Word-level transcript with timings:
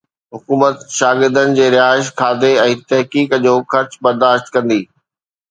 حڪومت 0.35 0.77
شاگردن 0.99 1.53
جي 1.59 1.67
رهائش، 1.75 2.09
کاڌي 2.21 2.51
۽ 2.63 2.73
تحقيق 2.93 3.37
جو 3.45 3.53
خرچ 3.75 4.01
برداشت 4.09 4.53
ڪندي. 4.57 4.81